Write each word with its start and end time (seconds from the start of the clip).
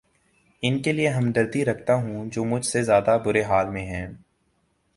ان 0.63 0.81
کے 0.81 0.91
لیے 0.91 1.09
ہمدردی 1.09 1.65
رکھتا 1.65 1.95
ہوں 1.95 2.29
جو 2.29 2.43
مچھ 2.43 2.65
سے 2.65 2.83
زیادہ 2.83 3.17
برے 3.25 3.43
حال 3.43 3.69
میں 3.69 3.85
ہیں 3.85 4.07